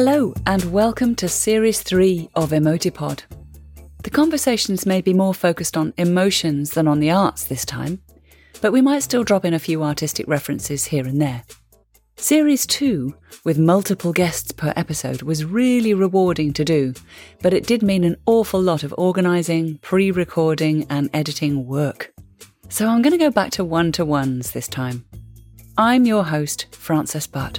[0.00, 3.22] Hello, and welcome to Series 3 of Emotipod.
[4.04, 8.00] The conversations may be more focused on emotions than on the arts this time,
[8.60, 11.42] but we might still drop in a few artistic references here and there.
[12.14, 13.12] Series 2,
[13.44, 16.94] with multiple guests per episode, was really rewarding to do,
[17.42, 22.12] but it did mean an awful lot of organising, pre recording, and editing work.
[22.68, 25.04] So I'm going to go back to one to ones this time.
[25.76, 27.58] I'm your host, Frances Butt.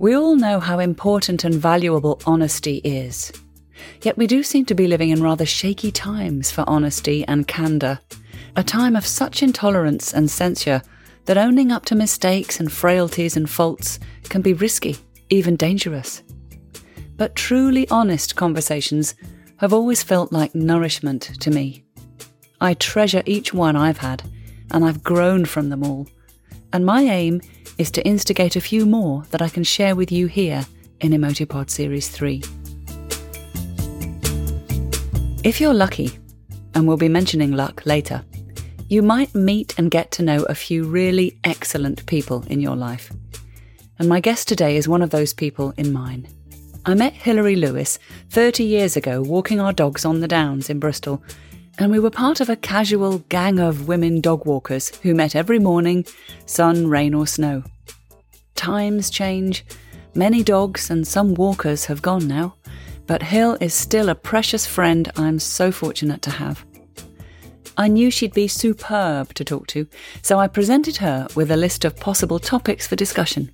[0.00, 3.30] We all know how important and valuable honesty is.
[4.00, 8.00] Yet we do seem to be living in rather shaky times for honesty and candour.
[8.56, 10.80] A time of such intolerance and censure
[11.26, 14.00] that owning up to mistakes and frailties and faults
[14.30, 14.96] can be risky,
[15.28, 16.22] even dangerous.
[17.18, 19.14] But truly honest conversations
[19.58, 21.84] have always felt like nourishment to me.
[22.58, 24.22] I treasure each one I've had,
[24.70, 26.08] and I've grown from them all.
[26.72, 27.42] And my aim
[27.80, 30.66] is to instigate a few more that I can share with you here
[31.00, 32.42] in Emotipod Series 3.
[35.42, 36.10] If you're lucky,
[36.74, 38.22] and we'll be mentioning luck later,
[38.90, 43.10] you might meet and get to know a few really excellent people in your life.
[43.98, 46.28] And my guest today is one of those people in mine.
[46.84, 51.22] I met Hilary Lewis 30 years ago walking our dogs on the Downs in Bristol,
[51.80, 55.58] and we were part of a casual gang of women dog walkers who met every
[55.58, 56.04] morning,
[56.44, 57.64] sun, rain, or snow.
[58.54, 59.64] Times change,
[60.14, 62.54] many dogs and some walkers have gone now,
[63.06, 66.66] but Hill is still a precious friend I'm so fortunate to have.
[67.78, 69.86] I knew she'd be superb to talk to,
[70.20, 73.50] so I presented her with a list of possible topics for discussion.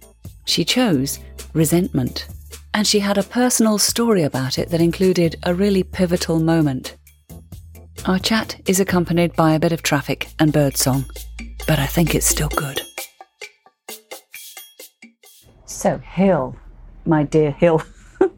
[0.46, 1.20] She chose
[1.52, 2.26] resentment,
[2.74, 6.96] and she had a personal story about it that included a really pivotal moment.
[8.04, 11.06] Our chat is accompanied by a bit of traffic and birdsong,
[11.66, 12.80] but I think it's still good.
[15.64, 16.56] So, Hill,
[17.04, 17.82] my dear Hill,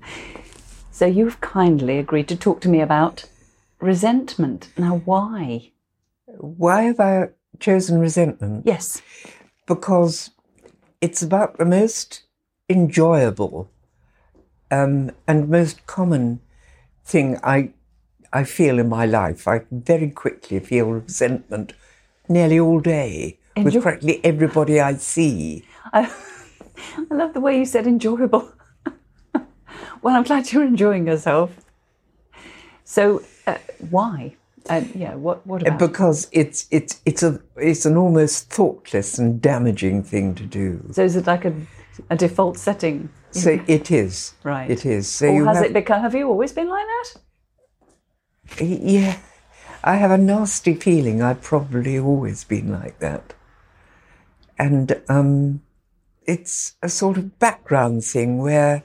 [0.90, 3.24] so you've kindly agreed to talk to me about
[3.80, 4.68] resentment.
[4.78, 5.72] Now, why?
[6.26, 7.28] Why have I
[7.60, 8.64] chosen resentment?
[8.66, 9.02] Yes.
[9.66, 10.30] Because
[11.00, 12.22] it's about the most
[12.68, 13.70] enjoyable
[14.70, 16.40] um, and most common
[17.04, 17.72] thing I
[18.32, 19.48] I feel in my life.
[19.48, 21.72] I very quickly feel resentment
[22.28, 25.64] nearly all day Enjoy- with practically everybody I see.
[25.92, 26.12] I,
[27.10, 28.52] I love the way you said enjoyable.
[30.02, 31.50] well, I'm glad you're enjoying yourself.
[32.84, 33.58] So, uh,
[33.90, 34.36] why?
[34.68, 35.78] And yeah, what what about?
[35.78, 40.84] Because it's it's it's a it's an almost thoughtless and damaging thing to do.
[40.92, 41.54] so is it like a,
[42.10, 43.08] a default setting?
[43.30, 44.34] So it is.
[44.42, 44.70] Right.
[44.70, 45.08] It is.
[45.08, 46.02] So Or has have, it become?
[46.02, 47.20] Have you always been like that?
[48.60, 49.18] Yeah,
[49.84, 53.34] I have a nasty feeling I've probably always been like that.
[54.58, 55.62] And um,
[56.26, 58.82] it's a sort of background thing where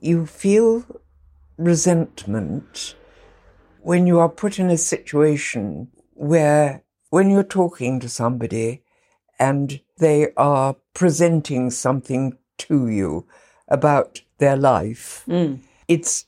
[0.00, 0.84] you feel
[1.58, 2.94] resentment
[3.82, 8.82] when you are put in a situation where, when you're talking to somebody
[9.38, 13.26] and they are presenting something to you
[13.68, 15.24] about their life,
[15.88, 16.26] it's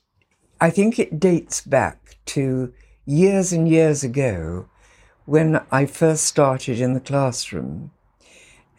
[0.59, 2.73] I think it dates back to
[3.05, 4.67] years and years ago
[5.25, 7.91] when I first started in the classroom.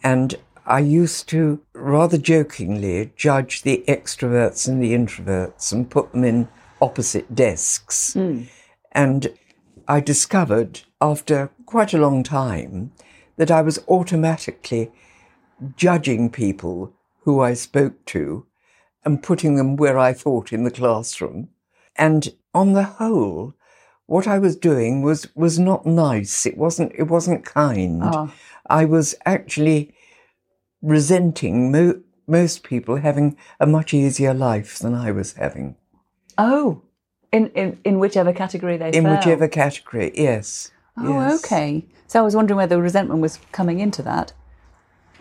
[0.03, 6.25] And I used to rather jokingly judge the extroverts and the introverts and put them
[6.25, 6.49] in
[6.81, 8.15] opposite desks.
[8.15, 8.43] Hmm.
[8.93, 9.33] And
[9.87, 12.93] I discovered after quite a long time
[13.37, 14.91] that I was automatically
[15.77, 18.47] judging people who I spoke to
[19.05, 21.49] and putting them where I thought in the classroom.
[21.99, 23.55] And on the whole,
[24.07, 26.47] what I was doing was was not nice.
[26.47, 28.01] It wasn't it wasn't kind.
[28.05, 28.33] Ah.
[28.69, 29.95] I was actually
[30.83, 35.77] resenting mo- most people having a much easier life than I was having.
[36.39, 36.83] Oh,
[37.33, 39.17] in in, in whichever category they In fell.
[39.17, 40.71] whichever category, yes.
[40.99, 41.45] Oh, yes.
[41.45, 41.85] okay.
[42.07, 44.33] So I was wondering whether resentment was coming into that.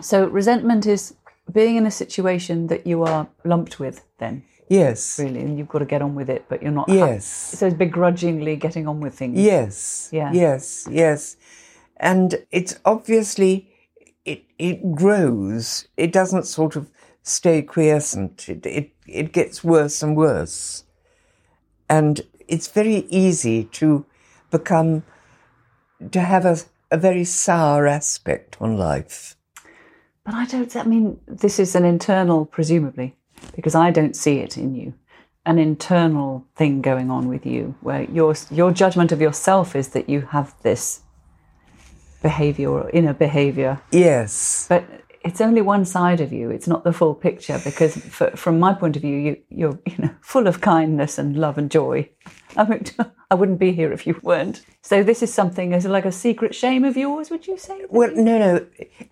[0.01, 1.15] So resentment is
[1.51, 5.19] being in a situation that you are lumped with, then Yes.
[5.19, 6.89] really, and you've got to get on with it, but you're not.
[6.89, 7.25] Yes.
[7.25, 9.39] So it's begrudgingly getting on with things.
[9.39, 10.09] Yes.
[10.11, 10.31] Yeah.
[10.33, 10.87] Yes.
[10.89, 11.37] Yes.
[11.97, 13.69] And it's obviously
[14.25, 15.87] it it grows.
[15.97, 16.89] It doesn't sort of
[17.21, 18.49] stay quiescent.
[18.49, 20.83] It it, it gets worse and worse.
[21.87, 24.05] And it's very easy to
[24.49, 25.03] become
[26.11, 26.57] to have a,
[26.91, 29.35] a very sour aspect on life.
[30.25, 30.75] But I don't.
[30.75, 33.15] I mean, this is an internal, presumably,
[33.55, 34.93] because I don't see it in you.
[35.45, 40.09] An internal thing going on with you, where your your judgment of yourself is that
[40.09, 41.01] you have this
[42.21, 43.79] behavior or inner behavior.
[43.91, 44.65] Yes.
[44.67, 44.83] But
[45.25, 46.49] it's only one side of you.
[46.51, 49.95] It's not the full picture because, for, from my point of view, you, you're you
[49.97, 52.09] know full of kindness and love and joy.
[52.55, 52.85] I mean,
[53.31, 54.63] I wouldn't be here if you weren't.
[54.81, 57.85] So this is something as like a secret shame of yours, would you say?
[57.89, 58.65] Well, no, no.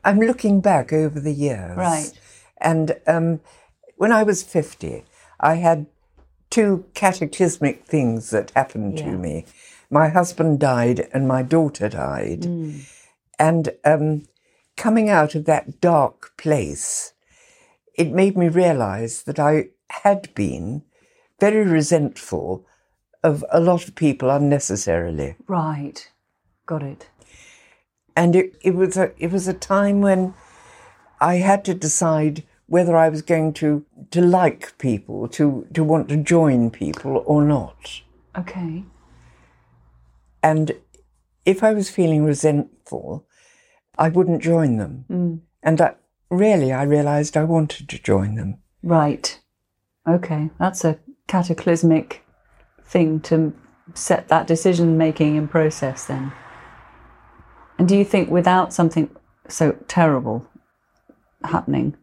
[0.04, 1.76] I'm looking back over the years.
[1.76, 2.12] Right.
[2.62, 3.42] And um,
[4.04, 5.06] when I was 50,
[5.40, 5.86] I had
[6.50, 9.06] two cataclysmic things that happened Yeah.
[9.06, 9.46] to me.
[9.90, 12.46] My husband died and my daughter died.
[13.40, 14.26] And um,
[14.76, 17.14] coming out of that dark place,
[17.96, 19.70] it made me realize that I
[20.04, 20.84] had been
[21.40, 22.66] very resentful
[23.24, 25.36] of a lot of people unnecessarily.
[25.48, 26.12] Right.
[26.66, 27.08] Got it.
[28.18, 30.34] and it, it was a it was a time when
[31.22, 36.10] I had to decide whether I was going to to like people, to to want
[36.10, 38.02] to join people or not.
[38.36, 38.84] Okay.
[40.42, 40.72] And
[41.46, 43.28] if I was feeling resentful,
[43.96, 45.06] I wouldn't join them.
[45.08, 45.36] Hmm.
[45.62, 46.00] And that
[46.31, 48.58] really, I realised I wanted to join them.
[48.81, 49.40] Right.
[50.08, 50.50] Okay.
[50.60, 50.98] That's a
[51.28, 52.25] cataclysmic
[52.84, 53.54] thing to
[53.94, 56.34] set that decision making in process then.
[57.78, 59.16] And do you think without something
[59.48, 60.48] so terrible
[61.44, 61.98] happening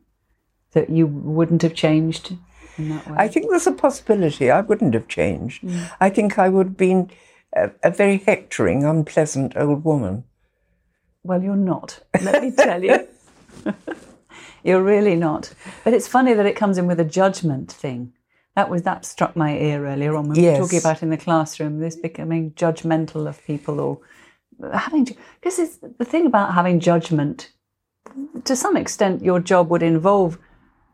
[0.73, 2.37] that you wouldn't have changed
[2.79, 3.17] in that way?
[3.19, 5.63] I think there's a possibility I wouldn't have changed.
[5.63, 5.91] Mm.
[6.01, 7.11] I think I would have been
[7.55, 10.25] a, a very hectoring, unpleasant old woman.
[11.23, 12.01] Well, you're not.
[12.23, 13.07] Let me tell you.
[14.65, 15.53] you're really not.
[15.85, 18.13] But it's funny that it comes in with a judgment thing.
[18.57, 21.17] That was that struck my ear earlier on when we were talking about in the
[21.17, 24.01] classroom this becoming judgmental of people or
[24.73, 27.53] having because it's the thing about having judgment.
[28.45, 30.39] To some extent, your job would involve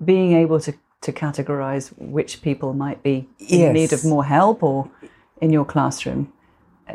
[0.04, 3.74] being able to to categorize which people might be in Yes.
[3.74, 4.90] need of more help or
[5.40, 6.32] in your classroom,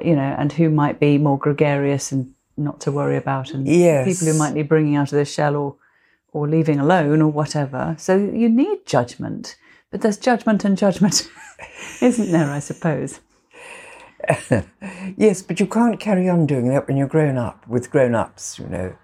[0.03, 4.05] you know, and who might be more gregarious and not to worry about, and Yes.
[4.05, 5.75] people who might be bringing out of their shell or
[6.33, 7.95] or leaving alone or whatever.
[7.99, 9.55] So you need judgment,
[9.91, 11.29] but there's judgment and judgment,
[12.01, 12.49] isn't there?
[12.49, 13.19] I suppose.
[15.17, 18.59] Yes, but you can't carry on doing that when you're grown up with grown ups,
[18.59, 18.95] you know.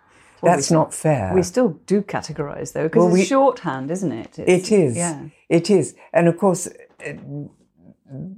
[0.42, 1.32] That's not fair.
[1.34, 4.40] We still do categorise though, because Well, it's we- shorthand, isn't it?
[4.40, 4.98] It's- It is.
[4.98, 5.22] Yeah.
[5.50, 5.96] It is.
[6.14, 6.68] And of course,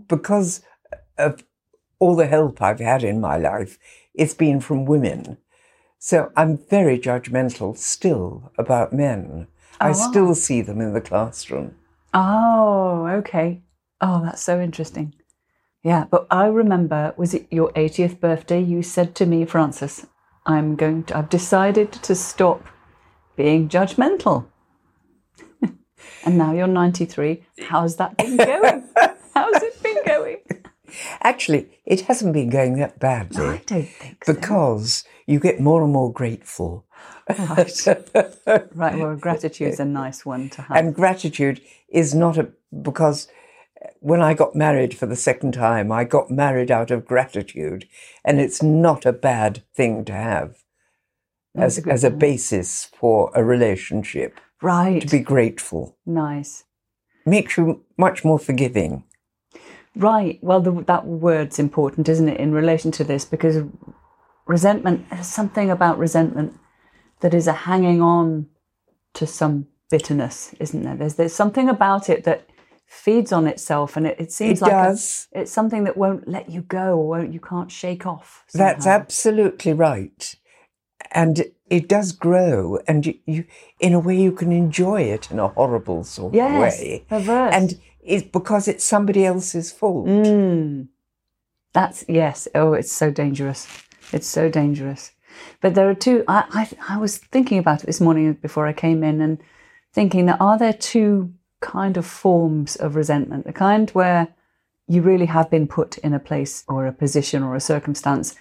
[0.08, 0.62] because
[1.18, 1.44] of
[2.00, 3.78] all the help I've had in my life,
[4.14, 5.38] it's been from women.
[5.98, 9.48] So I'm very judgmental still about men.
[9.82, 11.76] Oh, I still see them in the classroom.
[12.14, 13.62] Oh, okay.
[14.02, 15.14] Oh, that's so interesting.
[15.84, 18.62] Yeah, but I remember, was it your 80th birthday?
[18.62, 20.08] You said to me, Frances,
[20.50, 22.66] I'm going to, I've decided to stop
[23.36, 24.48] being judgmental.
[26.26, 27.46] and now you're 93.
[27.68, 28.90] How's that been going?
[29.36, 30.38] How's it been going?
[31.22, 34.34] Actually, it hasn't been going that badly I don't think so.
[34.34, 36.88] because you get more and more grateful.
[37.30, 37.88] Right.
[38.74, 40.78] right, well, gratitude's a nice one to have.
[40.78, 42.50] And gratitude is not a
[42.82, 43.28] because
[44.00, 47.88] when I got married for the second time, I got married out of gratitude,
[48.26, 50.58] and it's not a bad thing to have
[51.56, 54.40] That's as a as a basis for a relationship.
[54.62, 55.02] right.
[55.02, 56.64] To be grateful nice.
[57.26, 59.04] makes you much more forgiving.
[59.96, 60.40] Right.
[60.42, 63.26] Well, the, that word's important, isn't it, in relation to this?
[63.26, 63.64] Because
[64.46, 66.58] resentment, there's something about resentment
[67.22, 68.48] that is a hanging on
[69.16, 70.96] to some bitterness, isn't there?
[70.96, 72.48] There's, there's something about it that
[72.90, 74.98] feeds on itself, and it, it seems It like a-
[75.40, 78.44] it's something that won't let you go or won't, you can't shake off.
[78.54, 80.36] That's absolutely right,
[81.12, 83.46] and it does grow, and you, you
[83.80, 87.54] in a way you can enjoy it in a horrible sort Yes, of way, perverse.
[87.54, 90.08] and it's because it's somebody else's fault.
[90.08, 90.88] Mm.
[91.74, 92.48] That's yes.
[92.56, 93.68] Oh, it's so dangerous.
[94.12, 95.12] It's so dangerous.
[95.62, 96.24] But there are two.
[96.28, 96.44] I,
[96.88, 99.38] I I was thinking about it this morning before I came in, and
[99.94, 103.46] thinking that are there two kind of forms of resentment?
[103.46, 104.30] The kind where
[104.88, 108.36] you really have been put in a place or a position or a circumstance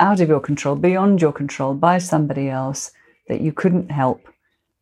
[0.00, 2.92] out of your control, beyond your control, by somebody else
[3.28, 4.28] that you couldn't help,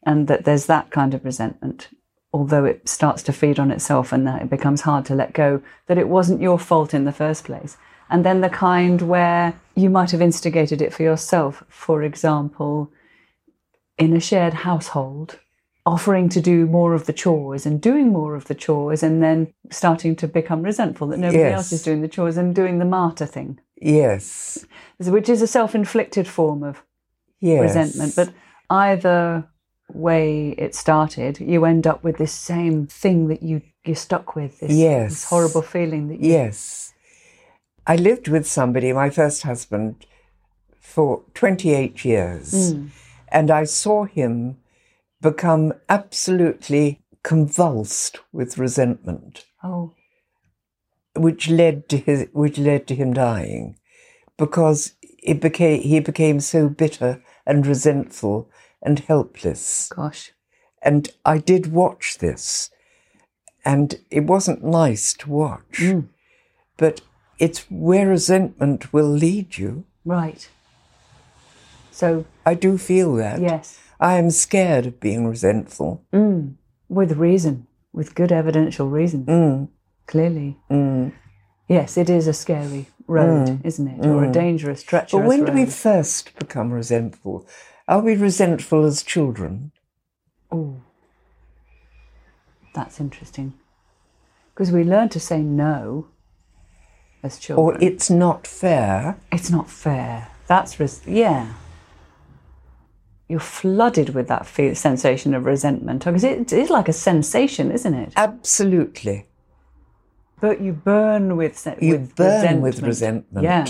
[0.05, 1.89] and that there's that kind of resentment
[2.37, 5.63] although it starts to feed on itself and that it becomes hard to let go,
[5.87, 7.79] that it wasn't your fault in the first place.
[8.11, 12.93] And then the kind where you might have instigated it for yourself, for example,
[13.97, 15.41] in a shared household,
[15.87, 19.47] offering to do more of the chores and doing more of the chores, and then
[19.71, 21.55] starting to become resentful that nobody Yes.
[21.57, 24.65] else is doing the chores and doing the martyr thing, Yes,
[24.99, 26.83] which is a self inflicted form of
[27.41, 28.17] yes, resentment.
[28.17, 28.31] But
[28.69, 29.47] either
[29.93, 34.59] way it started, you end up with this same thing that you you're stuck with.
[34.59, 35.11] This, Yes.
[35.11, 36.93] this horrible feeling that you, Yes.
[37.87, 40.07] I lived with somebody, my first husband,
[40.81, 42.73] for 28 years.
[42.73, 42.87] Hmm.
[43.29, 44.57] And I saw him
[45.21, 49.93] become absolutely convulsed with resentment, Oh,
[51.15, 53.77] which led to his, which led to him dying,
[54.37, 58.49] because it became he became so bitter and resentful
[58.83, 59.89] and helpless.
[59.95, 60.33] gosh.
[60.83, 62.71] And I did watch this,
[63.65, 66.09] and it wasn't nice to watch, Mm.
[66.77, 67.01] but
[67.39, 69.85] it's where resentment will lead you.
[70.05, 70.49] Right.
[71.91, 73.41] So, I do feel that.
[73.41, 73.79] yes.
[74.01, 76.05] I am scared of being resentful.
[76.13, 76.55] Mm.
[76.89, 79.69] With reason, with good evidential reason, Mm,
[80.07, 80.59] clearly.
[80.71, 81.13] mm.
[81.69, 84.07] Yes, it is a scary road, isn't it?
[84.07, 87.47] Or a dangerous, treacherous But when do we first become resentful?
[87.89, 89.73] Are we resentful as children?
[90.53, 90.77] Oh,
[92.75, 93.55] that's interesting.
[94.55, 96.07] Because we learn to say no
[97.23, 97.65] as children.
[97.67, 99.17] Or it's not fair?
[99.33, 100.29] it's not fair.
[100.47, 101.55] That's res- yeah.
[103.29, 107.95] You're flooded with that feel- sensation of resentment because it is like a sensation, isn't
[107.95, 108.13] it?
[108.17, 109.27] Absolutely.
[110.41, 112.63] But you burn with You with burn resentment.
[112.63, 113.45] with resentment.
[113.45, 113.67] Yeah,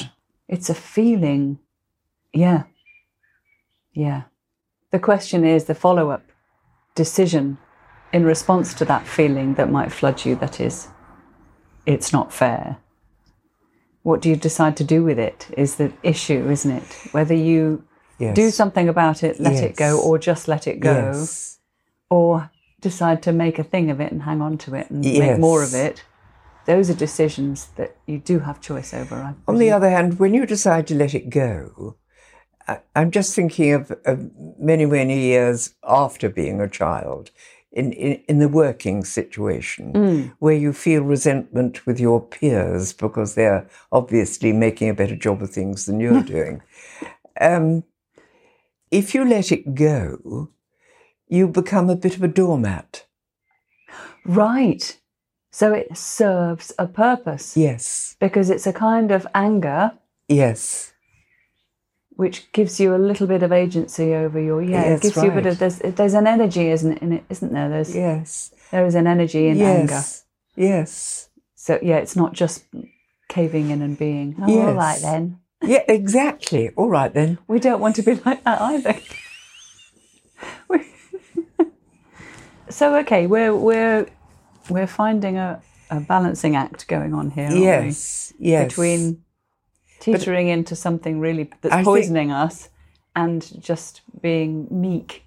[0.48, 1.58] it's a feeling.
[2.32, 2.64] Yeah,
[3.94, 4.22] yeah.
[4.90, 6.22] The question is the follow-up
[6.94, 7.58] decision
[8.12, 10.34] in response to that feeling that might flood you.
[10.36, 10.88] That is,
[11.86, 12.78] it's not fair.
[14.02, 15.48] What do you decide to do with it?
[15.56, 16.92] Is the issue, isn't it?
[17.12, 17.84] Whether you
[18.18, 18.34] Yes.
[18.34, 21.58] do something about it, let it go, or just let it go, Yes.
[22.10, 25.38] or decide to make a thing of it and hang on to it and make
[25.38, 26.02] more of it.
[26.66, 29.36] Those are decisions that you do have choice over.
[29.46, 31.96] On the other hand, when you decide to let it go,
[32.94, 37.30] I'm just thinking of, of many, many years after being a child,
[37.70, 43.68] in, in, in the working situation, where you feel resentment with your peers because they're
[43.92, 46.62] obviously making a better job of things than you're doing.
[47.40, 47.84] Um,
[48.96, 50.50] if you let it go,
[51.28, 53.04] you become a bit of a doormat.
[54.24, 54.98] Right.
[55.50, 59.92] So it serves a purpose Yes, because it's a kind of anger
[60.28, 60.92] yes,
[62.10, 64.82] which gives you a little bit of agency over your yeah.
[64.82, 66.98] it Yes, gives you a bit of there's there's an energy, isn't?
[66.98, 67.70] In it, isn't there?
[67.70, 69.92] There's yes, there is an energy in anger.
[69.94, 70.24] yes,
[70.56, 71.28] yes.
[71.54, 72.64] So yeah, it's not just
[73.28, 74.36] caving in and being.
[74.42, 74.76] Oh, Yes.
[74.76, 75.38] right then.
[75.62, 76.70] Yeah, exactly.
[76.76, 77.38] All right then.
[77.48, 79.00] We don't want to be like that either.
[82.68, 84.06] So okay, we're we're
[84.68, 87.62] we're finding a, a balancing act going on here, aren't we?
[87.62, 88.68] Yes, yes.
[88.68, 89.22] Between
[90.00, 92.68] teetering into something really that's I poisoning us
[93.14, 95.24] and just being meek.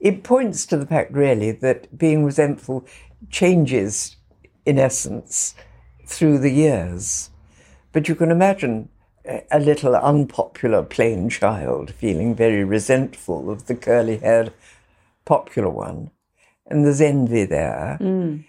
[0.00, 2.84] it points to the fact, really, that being resentful
[3.30, 4.16] changes,
[4.66, 5.54] in essence,
[6.04, 7.30] through the years.
[7.92, 8.88] But you can imagine
[9.24, 14.52] a- little unpopular plain child feeling very resentful of the curly-haired
[15.24, 16.10] popular one,
[16.66, 18.44] and there's envy there, mm.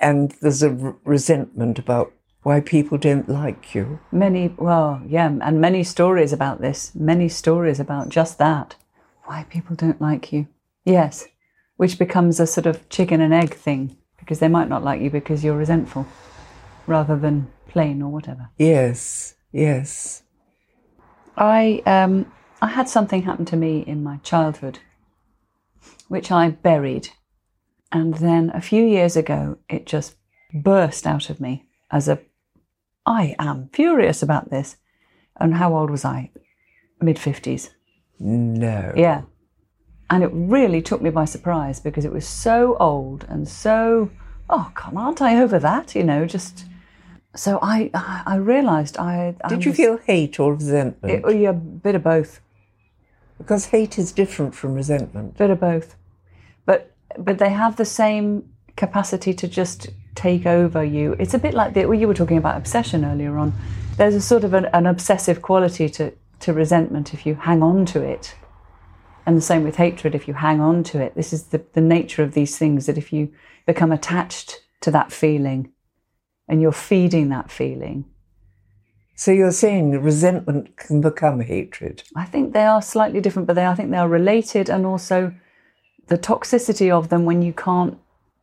[0.00, 3.98] and there's a r- resentment about why people don't like you.
[4.12, 6.94] Many, well, yeah, and many stories about this.
[6.94, 8.76] Many stories about just that.
[9.24, 10.46] Why people don't like you.
[10.84, 11.26] Yes,
[11.76, 15.10] which becomes a sort of chicken and egg thing because they might not like you
[15.10, 16.06] because you're resentful
[16.86, 18.48] rather than plain or whatever.
[18.58, 20.22] Yes, yes.
[21.36, 22.32] I um
[22.62, 24.78] I had something happen to me in my childhood
[26.08, 27.08] which I buried
[27.92, 30.16] and then a few years ago it just
[30.54, 32.20] burst out of me as a
[33.06, 34.76] I am furious about this.
[35.38, 36.30] And how old was I?
[37.00, 37.70] Mid 50s.
[38.18, 38.92] No.
[38.96, 39.22] Yeah.
[40.10, 44.10] And it really took me by surprise because it was so old and so,
[44.50, 45.94] oh, come, aren't I over that?
[45.94, 46.66] You know, just.
[47.36, 47.90] So I,
[48.26, 49.34] I realised I.
[49.44, 51.24] I Did you was- feel hate or resentment?
[51.26, 52.40] It, yeah, a bit of both.
[53.38, 55.36] because hate is different from resentment.
[55.36, 55.96] bit of both
[56.64, 58.26] but but they have the same
[58.76, 62.38] capacity to just take over you it's a bit like the well, you were talking
[62.38, 63.52] about obsession earlier on
[63.98, 67.84] there's a sort of an, an obsessive quality to to resentment if you hang on
[67.84, 68.34] to it
[69.26, 71.80] and the same with hatred if you hang on to it this is the, the
[71.80, 73.30] nature of these things that if you
[73.66, 75.70] become attached to that feeling
[76.48, 78.04] and you're feeding that feeling
[79.18, 82.02] So you're saying resentment can become hatred.
[82.14, 85.32] I think they are slightly different, but they I think they are related, and also
[86.08, 87.98] the toxicity of them when you can't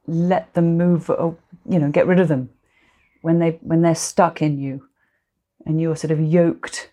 [0.07, 1.37] let them move or
[1.69, 2.49] you know get rid of them
[3.21, 4.87] when they when they're stuck in you,
[5.65, 6.89] and you're sort of yoked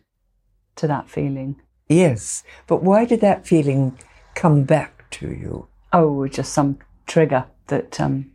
[0.77, 1.57] to that feeling.
[1.89, 3.99] Yes, but why did that feeling
[4.35, 5.67] come back to you?
[5.93, 8.31] Oh, just some trigger that um,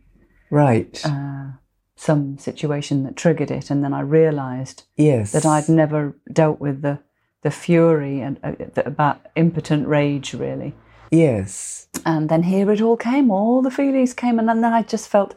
[0.50, 0.96] Right.
[0.96, 1.58] some
[1.96, 5.32] some situation that triggered it, and then I realised yes.
[5.32, 7.00] that I'd never dealt with the
[7.42, 10.74] the fury and uh, the, about impotent rage, really.
[11.10, 11.86] Yes.
[12.04, 15.34] And then here it all came, all the feelings came, and then I just felt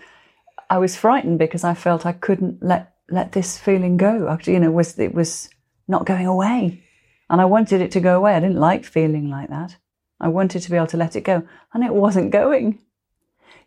[0.69, 4.27] I was frightened because I felt I couldn't let let this feeling go.
[4.27, 5.49] Actually, you know, was it was
[5.87, 6.83] not going away,
[7.29, 8.33] and I wanted it to go away.
[8.35, 9.77] I didn't like feeling like that.
[10.19, 12.79] I wanted to be able to let it go, and it wasn't going.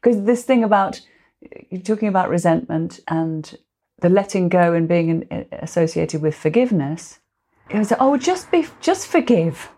[0.00, 1.00] Because this thing about
[1.70, 3.56] you're talking about resentment and
[4.00, 7.20] the letting go and being in, associated with forgiveness.
[7.70, 9.70] It was oh, just be, just forgive.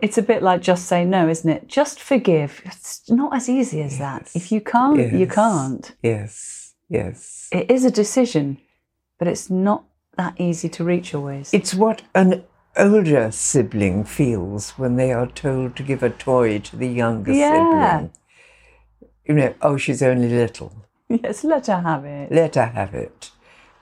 [0.00, 1.66] It's a bit like just say no, isn't it?
[1.66, 2.62] Just forgive.
[2.64, 4.00] It's not as easy as yes.
[4.00, 4.30] that.
[4.34, 5.12] If you can't, yes.
[5.12, 5.96] you can't.
[6.02, 7.48] Yes, yes.
[7.52, 8.58] It is a decision,
[9.18, 9.84] but it's not
[10.16, 11.52] that easy to reach always.
[11.52, 12.44] It's what an
[12.76, 17.98] older sibling feels when they are told to give a toy to the younger yeah.
[17.98, 18.12] sibling.
[19.26, 20.87] You know, oh, she's only little.
[21.22, 22.30] Yes, let her have it.
[22.30, 23.30] Let her have it.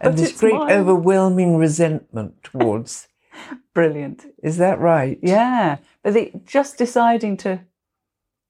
[0.00, 0.71] And but this great mine.
[0.71, 3.09] overwhelming resentment towards.
[3.75, 4.26] Brilliant.
[4.42, 5.18] Is that right?
[5.23, 5.78] Yeah.
[6.04, 7.61] But the, just deciding to,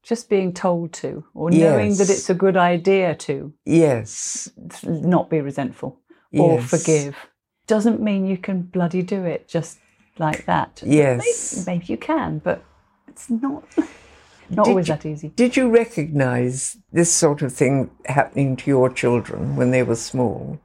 [0.03, 1.61] just being told to, or yes.
[1.61, 3.55] knowing that it's a good idea to.
[3.65, 4.51] Yes.
[4.85, 5.99] Not be resentful
[6.33, 6.69] or yes.
[6.69, 7.17] forgive
[7.67, 9.79] doesn't mean you can bloody do it just
[10.19, 10.83] like that.
[10.85, 11.67] Yes.
[11.67, 12.65] Maybe, maybe you can, but
[13.09, 13.65] it's not.
[14.51, 15.29] Not did always you, that easy.
[15.29, 20.61] Did you recognise this sort of thing happening to your children when they were small?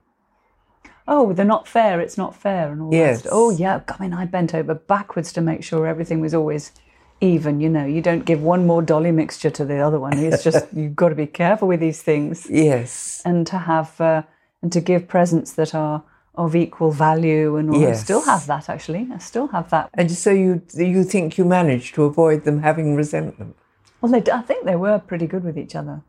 [1.08, 2.00] Oh, they're not fair.
[2.00, 3.24] It's not fair, and all yes.
[3.24, 3.30] that.
[3.32, 3.82] Oh, yeah.
[3.90, 6.72] I mean, I bent over backwards to make sure everything was always
[7.20, 7.60] even.
[7.60, 10.18] You know, you don't give one more dolly mixture to the other one.
[10.18, 12.48] It's just you've got to be careful with these things.
[12.50, 13.22] Yes.
[13.26, 14.24] And to have uh,
[14.62, 16.04] and to give presents that are
[16.36, 17.82] of equal value and all.
[17.82, 18.00] Yes.
[18.00, 19.08] I still have that actually.
[19.14, 19.90] I still have that.
[19.94, 23.56] And so you you think you managed to avoid them having resentment?
[24.02, 26.02] Well, they, I think they were pretty good with each other.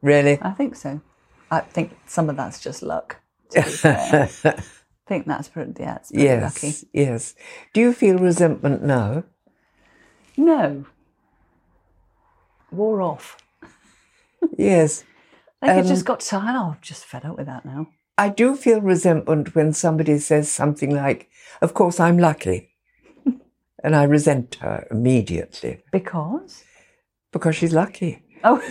[0.00, 0.38] Really?
[0.40, 1.00] I think so.
[1.50, 3.20] I think some of that's just luck.
[3.54, 4.26] I
[5.06, 6.88] think that's pretty, yeah, it's pretty yes, lucky.
[6.92, 7.34] Yes.
[7.74, 9.24] Do you feel resentment now?
[10.36, 10.86] No.
[12.70, 13.36] Wore off.
[14.56, 15.04] yes.
[15.62, 16.56] I think um, it just got tired.
[16.56, 17.88] Oh, I'm just fed up with that now.
[18.18, 21.28] I do feel resentment when somebody says something like,
[21.60, 22.70] Of course, I'm lucky.
[23.84, 25.82] and I resent her immediately.
[25.92, 26.64] Because?
[27.32, 28.22] Because she's lucky.
[28.44, 28.62] Oh,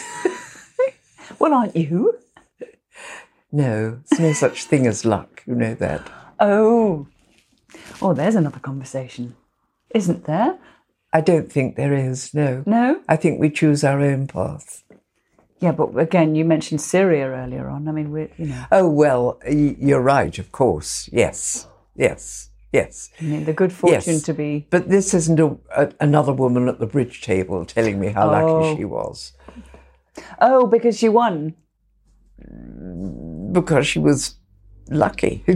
[1.39, 2.17] well, aren't you?
[3.51, 5.43] No, there's no such thing as luck.
[5.45, 6.09] You know that.
[6.39, 7.07] Oh,
[8.01, 9.35] oh, there's another conversation,
[9.93, 10.57] isn't there?
[11.11, 12.33] I don't think there is.
[12.33, 12.63] No.
[12.65, 13.01] No.
[13.09, 14.83] I think we choose our own path.
[15.59, 17.87] Yeah, but again, you mentioned Syria earlier on.
[17.87, 18.65] I mean, we're you know.
[18.71, 20.37] Oh well, you're right.
[20.39, 22.49] Of course, yes, yes.
[22.71, 23.09] Yes.
[23.19, 24.23] I mean, the good fortune yes.
[24.23, 24.67] to be.
[24.69, 28.31] But this isn't a, a, another woman at the bridge table telling me how oh.
[28.31, 29.33] lucky she was.
[30.39, 31.55] Oh, because she won.
[33.51, 34.35] Because she was
[34.89, 35.43] lucky.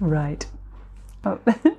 [0.00, 0.46] right.
[1.24, 1.38] Oh.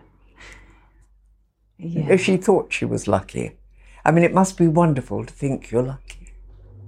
[1.77, 2.15] yeah.
[2.15, 3.57] She thought she was lucky.
[4.03, 6.33] I mean, it must be wonderful to think you're lucky.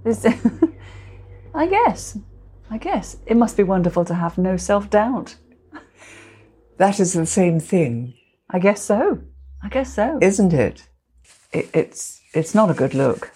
[1.53, 2.17] I guess.
[2.69, 3.17] I guess.
[3.25, 5.35] It must be wonderful to have no self doubt.
[6.77, 8.13] That is the same thing.
[8.49, 9.19] I guess so.
[9.61, 10.17] I guess so.
[10.21, 10.87] Isn't it?
[11.51, 13.31] it it's it's not a good look.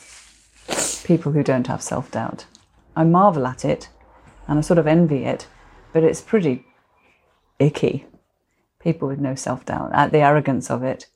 [1.03, 2.45] People who don't have self doubt.
[2.95, 3.89] I marvel at it
[4.47, 5.47] and I sort of envy it,
[5.91, 6.65] but it's pretty
[7.59, 8.05] icky.
[8.79, 11.07] People with no self doubt, at the arrogance of it.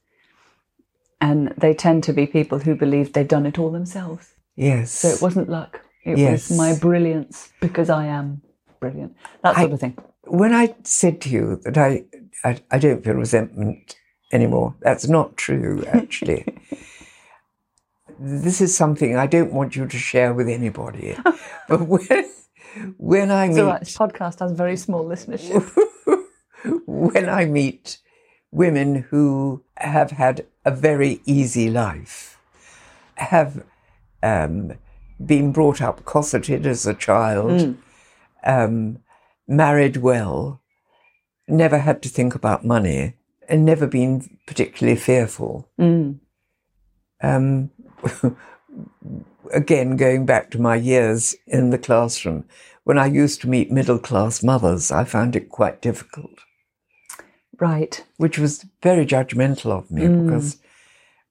[1.19, 4.33] And they tend to be people who believe they've done it all themselves.
[4.55, 4.91] Yes.
[4.91, 5.81] So it wasn't luck.
[6.07, 6.49] It yes.
[6.49, 8.41] was my brilliance because I am
[8.79, 9.17] brilliant.
[9.43, 9.97] That sort I, of thing.
[10.23, 12.05] When I said to you that I,
[12.45, 13.97] I, I don't feel resentment
[14.31, 16.45] anymore, that's not true, actually.
[18.19, 21.17] this is something I don't want you to share with anybody.
[21.67, 22.31] but when,
[22.97, 23.61] when I meet.
[23.61, 23.79] Right.
[23.81, 25.69] This podcast has very small listenership.
[26.85, 27.97] when I meet
[28.51, 32.39] women who have had a very easy life,
[33.15, 33.65] have
[34.23, 34.71] um,
[35.23, 37.77] been brought up cosseted as a child, mm.
[38.43, 38.99] um,
[39.47, 40.61] married well,
[41.47, 43.15] never had to think about money,
[43.49, 45.69] and never been particularly fearful.
[45.79, 46.19] Mm.
[47.21, 47.71] Um,
[49.53, 52.45] again, going back to my years in the classroom,
[52.83, 56.39] when I used to meet middle class mothers, I found it quite difficult.
[57.59, 58.05] Right.
[58.17, 60.25] Which was very judgmental of me mm.
[60.25, 60.57] because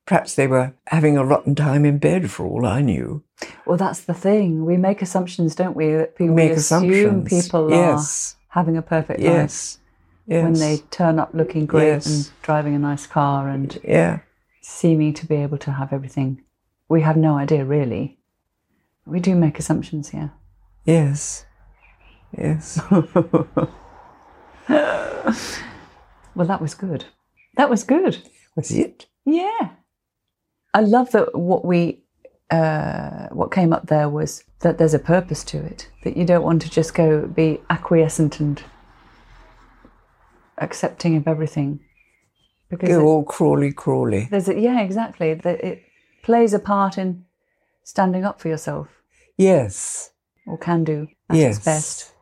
[0.06, 3.22] perhaps they were having a rotten time in bed for all I knew.
[3.66, 4.64] Well, that's the thing.
[4.64, 5.92] We make assumptions, don't we?
[5.92, 8.36] That people make assume people yes.
[8.50, 9.78] are having a perfect yes.
[10.26, 10.44] life yes.
[10.44, 12.06] when they turn up looking great yes.
[12.06, 14.20] and driving a nice car and yeah.
[14.62, 16.42] seeming to be able to have everything.
[16.88, 18.18] We have no idea, really.
[19.04, 20.32] We do make assumptions here.
[20.84, 21.44] Yes.
[22.36, 22.80] Yes.
[26.36, 27.06] Well, that was good.
[27.56, 28.18] That was good.
[28.54, 29.06] Was it?
[29.24, 29.70] Yeah.
[30.76, 32.02] I love that what we
[32.50, 35.88] uh, what came up there was that there's a purpose to it.
[36.04, 38.62] That you don't want to just go be acquiescent and
[40.58, 41.80] accepting of everything.
[42.68, 44.28] Because go all crawly crawly.
[44.30, 45.32] There's a, yeah, exactly.
[45.32, 45.82] That it
[46.22, 47.24] plays a part in
[47.82, 48.88] standing up for yourself.
[49.38, 50.10] Yes.
[50.46, 51.56] Or can do at yes.
[51.56, 52.12] its best.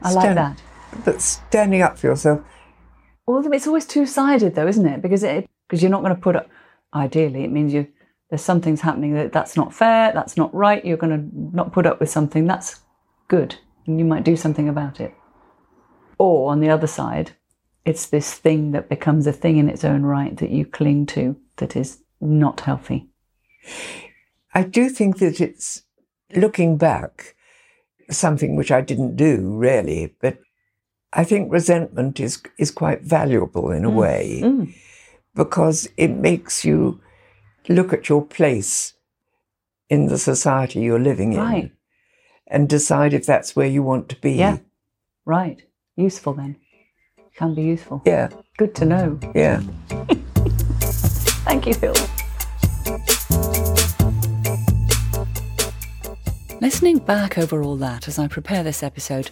[0.00, 0.62] I Stand, like that.
[1.04, 2.40] But standing up for yourself.
[3.26, 5.02] Well, it's always two sided, though, isn't it?
[5.02, 6.48] Because it because you're not going to put up.
[6.94, 7.88] Ideally, it means you
[8.30, 10.84] there's something's happening that that's not fair, that's not right.
[10.84, 12.80] You're going to not put up with something that's
[13.28, 15.14] good, and you might do something about it.
[16.18, 17.32] Or on the other side,
[17.84, 21.36] it's this thing that becomes a thing in its own right that you cling to
[21.56, 23.08] that is not healthy.
[24.54, 25.82] I do think that it's
[26.34, 27.34] looking back,
[28.10, 30.38] something which I didn't do really, but
[31.12, 33.94] I think resentment is is quite valuable in a mm.
[33.94, 34.74] way mm.
[35.34, 37.00] Because it makes you
[37.68, 38.94] look at your place
[39.88, 41.72] in the society you're living in right.
[42.46, 44.32] and decide if that's where you want to be.
[44.32, 44.58] Yeah.
[45.24, 45.62] Right.
[45.96, 46.56] Useful then.
[47.36, 48.02] Can be useful.
[48.04, 48.28] Yeah.
[48.56, 49.18] Good to know.
[49.34, 49.60] Yeah.
[51.44, 51.94] Thank you, Hill.
[56.60, 59.30] Listening back over all that as I prepare this episode,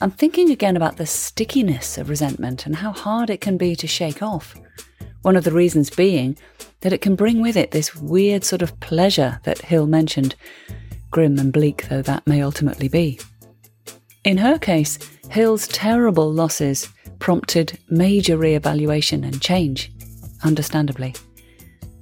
[0.00, 3.86] I'm thinking again about the stickiness of resentment and how hard it can be to
[3.86, 4.56] shake off.
[5.24, 6.36] One of the reasons being
[6.82, 10.34] that it can bring with it this weird sort of pleasure that Hill mentioned,
[11.10, 13.18] grim and bleak though that may ultimately be.
[14.24, 14.98] In her case,
[15.30, 19.90] Hill's terrible losses prompted major re-evaluation and change,
[20.42, 21.14] understandably.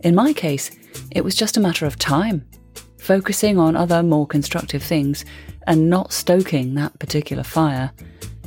[0.01, 0.73] In my case,
[1.13, 2.45] it was just a matter of time
[2.99, 5.25] focusing on other more constructive things
[5.69, 7.93] and not stoking that particular fire.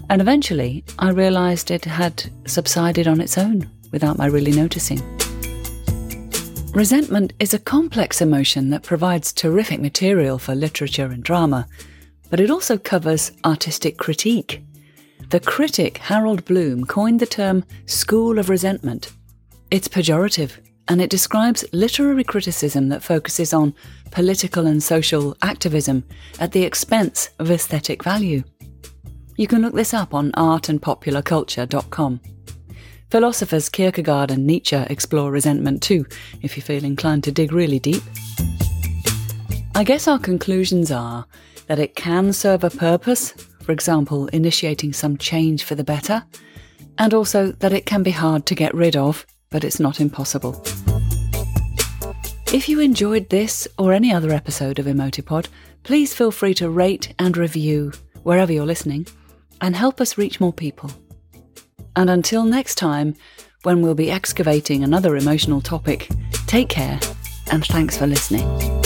[0.10, 5.02] And eventually, I realised it had subsided on its own without my really noticing.
[6.74, 11.68] Resentment is a complex emotion that provides terrific material for literature and drama,
[12.30, 14.62] but it also covers artistic critique.
[15.30, 19.14] The critic Harold Bloom coined the term school of resentment.
[19.72, 20.52] It's pejorative
[20.88, 23.74] and it describes literary criticism that focuses on
[24.12, 26.04] political and social activism
[26.40, 28.44] at the expense of aesthetic value.
[29.38, 32.20] You can look this up on artandpopularculture.com.
[33.16, 36.06] Philosophers Kierkegaard and Nietzsche explore resentment too,
[36.42, 38.04] if you feel inclined to dig really deep.
[39.74, 41.26] I guess our conclusions are
[41.68, 46.26] that it can serve a purpose, for example, initiating some change for the better,
[46.98, 50.62] and also that it can be hard to get rid of but it's not impossible.
[52.52, 55.48] If you enjoyed this or any other episode of Emotipod,
[55.84, 59.08] please feel free to rate and review wherever you're listening
[59.62, 60.92] and help us reach more people.
[61.96, 63.16] And until next time,
[63.64, 66.10] when we'll be excavating another emotional topic,
[66.48, 67.00] take care
[67.52, 68.85] and thanks for listening.